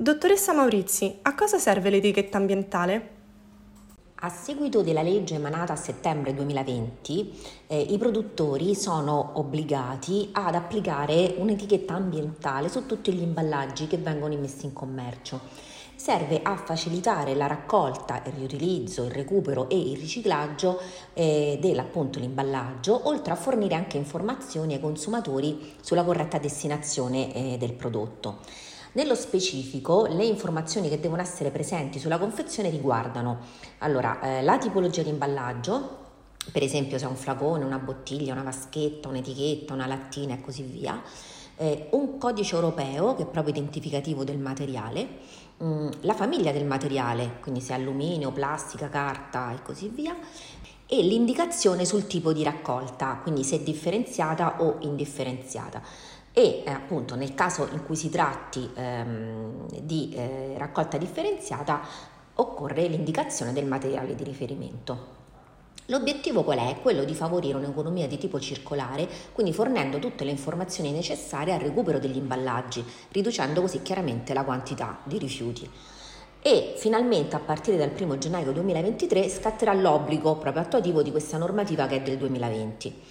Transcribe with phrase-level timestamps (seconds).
[0.00, 3.10] Dottoressa Maurizi, a cosa serve l'etichetta ambientale?
[4.14, 11.34] A seguito della legge emanata a settembre 2020, eh, i produttori sono obbligati ad applicare
[11.36, 15.38] un'etichetta ambientale su tutti gli imballaggi che vengono immessi in commercio.
[15.96, 20.80] Serve a facilitare la raccolta, il riutilizzo, il recupero e il riciclaggio
[21.12, 28.38] eh, dell'imballaggio, oltre a fornire anche informazioni ai consumatori sulla corretta destinazione eh, del prodotto.
[28.92, 33.38] Nello specifico, le informazioni che devono essere presenti sulla confezione riguardano
[33.78, 35.98] allora, eh, la tipologia di imballaggio,
[36.50, 40.64] per esempio se è un flacone, una bottiglia, una vaschetta, un'etichetta, una lattina e così
[40.64, 41.00] via,
[41.56, 45.06] eh, un codice europeo che è proprio identificativo del materiale,
[45.58, 50.16] mh, mm, la famiglia del materiale, quindi se è alluminio, plastica, carta e così via,
[50.86, 55.80] e l'indicazione sul tipo di raccolta, quindi se è differenziata o indifferenziata
[56.32, 61.80] e eh, appunto nel caso in cui si tratti ehm, di eh, raccolta differenziata
[62.34, 65.18] occorre l'indicazione del materiale di riferimento.
[65.86, 66.76] L'obiettivo qual è?
[66.80, 71.98] Quello di favorire un'economia di tipo circolare, quindi fornendo tutte le informazioni necessarie al recupero
[71.98, 75.68] degli imballaggi, riducendo così chiaramente la quantità di rifiuti.
[76.42, 81.88] E finalmente a partire dal 1 gennaio 2023 scatterà l'obbligo proprio attuativo di questa normativa
[81.88, 83.02] che è del 2020.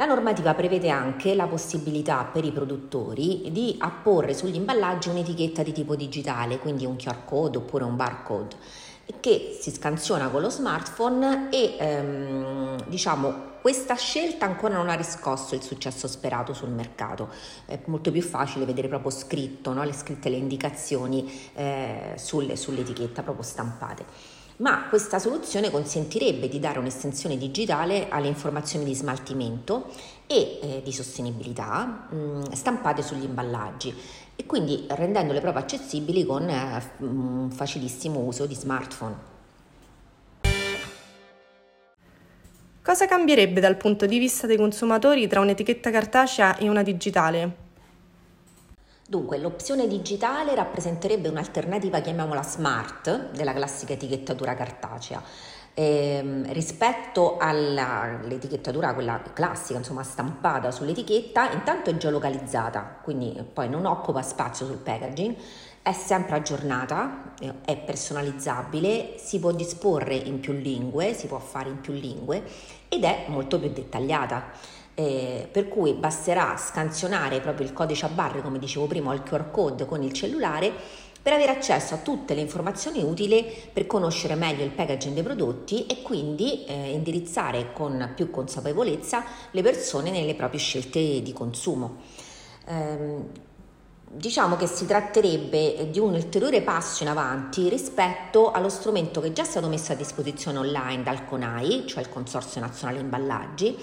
[0.00, 5.72] La normativa prevede anche la possibilità per i produttori di apporre sugli imballaggi un'etichetta di
[5.72, 8.56] tipo digitale, quindi un QR code oppure un barcode
[9.20, 15.54] che si scansiona con lo smartphone e ehm, diciamo questa scelta ancora non ha riscosso
[15.54, 17.28] il successo sperato sul mercato,
[17.66, 19.84] è molto più facile vedere proprio scritto, no?
[19.84, 26.78] le scritte, le indicazioni eh, sulle, sull'etichetta proprio stampate ma questa soluzione consentirebbe di dare
[26.78, 29.88] un'estensione digitale alle informazioni di smaltimento
[30.26, 33.94] e eh, di sostenibilità mh, mm, stampate sugli imballaggi
[34.36, 39.29] e quindi rendendole proprio accessibili con eh, un facilissimo uso di smartphone.
[42.82, 47.56] Cosa cambierebbe dal punto di vista dei consumatori tra un'etichetta cartacea e una digitale?
[49.06, 55.22] Dunque, l'opzione digitale rappresenterebbe un'alternativa, chiamiamola smart, della classica etichettatura cartacea.
[55.74, 64.22] Eh, rispetto all'etichettatura, quella classica, insomma stampata sull'etichetta, intanto è geolocalizzata, quindi poi non occupa
[64.22, 65.36] spazio sul packaging,
[65.82, 71.80] è sempre aggiornata, è personalizzabile, si può disporre in più lingue, si può fare in
[71.80, 72.42] più lingue
[72.88, 74.50] ed è molto più dettagliata
[74.94, 79.22] eh, per cui basterà scansionare proprio il codice a barre, come dicevo prima, o il
[79.22, 80.72] QR code con il cellulare
[81.22, 85.86] per avere accesso a tutte le informazioni utili per conoscere meglio il packaging dei prodotti
[85.86, 91.96] e quindi eh, indirizzare con più consapevolezza le persone nelle proprie scelte di consumo.
[92.66, 93.48] Eh,
[94.12, 99.42] diciamo che si tratterebbe di un ulteriore passo in avanti rispetto allo strumento che già
[99.42, 103.76] è stato messo a disposizione online dal CONAI, cioè il Consorzio Nazionale Imballaggi,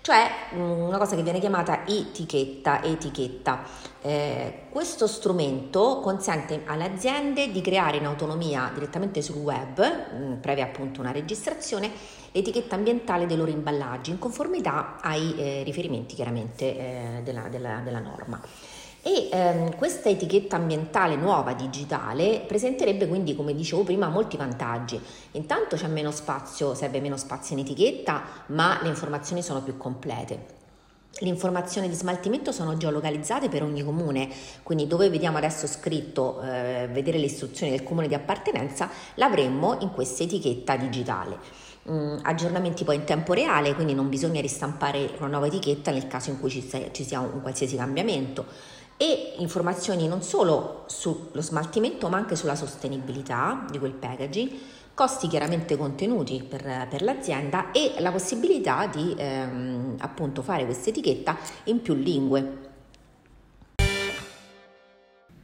[0.00, 3.62] cioè mm, una cosa che viene chiamata etichetta, etichetta.
[4.02, 9.80] Eh, questo strumento consente alle aziende di creare in autonomia direttamente sul web,
[10.12, 11.88] mm, previa appunto una registrazione,
[12.32, 18.00] l'etichetta ambientale dei loro imballaggi in conformità ai eh, riferimenti chiaramente eh, della, della, della
[18.00, 18.40] norma.
[19.02, 25.00] E ehm, questa etichetta ambientale nuova digitale presenterebbe quindi, come dicevo prima, molti vantaggi.
[25.32, 30.56] Intanto c'è meno spazio, serve meno spazio in etichetta, ma le informazioni sono più complete.
[31.20, 34.28] Le informazioni di smaltimento sono geolocalizzate per ogni comune,
[34.62, 39.90] quindi dove vediamo adesso scritto eh, vedere le istruzioni del comune di appartenenza, l'avremmo in
[39.90, 41.38] questa etichetta digitale.
[41.90, 46.30] Mm, aggiornamenti poi in tempo reale, quindi non bisogna ristampare una nuova etichetta nel caso
[46.30, 48.44] in cui ci sia, ci sia un qualsiasi cambiamento
[48.98, 54.50] e informazioni non solo sullo smaltimento ma anche sulla sostenibilità di quel packaging,
[54.92, 61.38] costi chiaramente contenuti per, per l'azienda e la possibilità di ehm, appunto fare questa etichetta
[61.64, 62.66] in più lingue.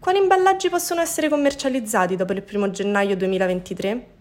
[0.00, 4.13] Quali imballaggi possono essere commercializzati dopo il 1 gennaio 2023?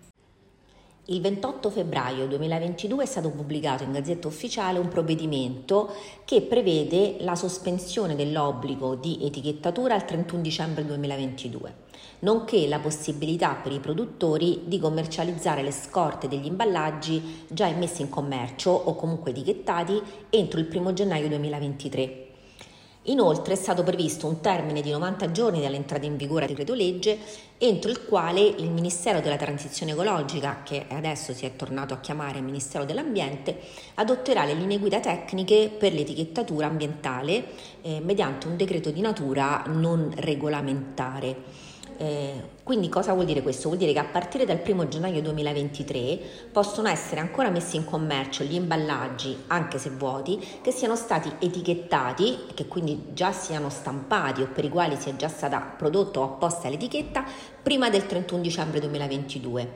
[1.08, 7.36] Il 28 febbraio 2022 è stato pubblicato in Gazzetta Ufficiale un provvedimento che prevede la
[7.36, 11.76] sospensione dell'obbligo di etichettatura al 31 dicembre 2022,
[12.20, 18.08] nonché la possibilità per i produttori di commercializzare le scorte degli imballaggi già immessi in
[18.08, 22.23] commercio o comunque etichettati entro il 1 gennaio 2023.
[23.08, 27.18] Inoltre è stato previsto un termine di 90 giorni dall'entrata in vigore del decreto legge
[27.58, 32.40] entro il quale il Ministero della Transizione Ecologica, che adesso si è tornato a chiamare
[32.40, 33.60] Ministero dell'Ambiente,
[33.96, 37.46] adotterà le linee guida tecniche per l'etichettatura ambientale
[37.82, 41.73] eh, mediante un decreto di natura non regolamentare.
[42.04, 42.34] Eh,
[42.64, 43.70] quindi cosa vuol dire questo?
[43.70, 46.20] Vuol dire che a partire dal 1 gennaio 2023
[46.52, 52.40] possono essere ancora messi in commercio gli imballaggi, anche se vuoti, che siano stati etichettati,
[52.54, 56.68] che quindi già siano stampati o per i quali sia già stata prodotta o apposta
[56.68, 57.24] l'etichetta
[57.62, 59.72] prima del 31 dicembre 2022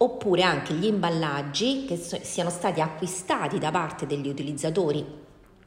[0.00, 5.04] oppure anche gli imballaggi che so- siano stati acquistati da parte degli utilizzatori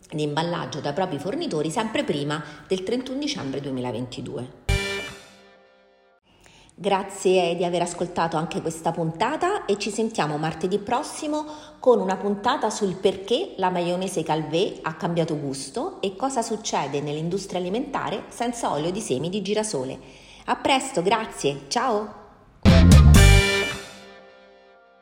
[0.10, 4.61] di imballaggio dai propri fornitori sempre prima del 31 dicembre 2022.
[6.82, 11.46] Grazie di aver ascoltato anche questa puntata e ci sentiamo martedì prossimo
[11.78, 17.60] con una puntata sul perché la maionese Calvé ha cambiato gusto e cosa succede nell'industria
[17.60, 20.00] alimentare senza olio di semi di girasole.
[20.46, 22.21] A presto, grazie, ciao!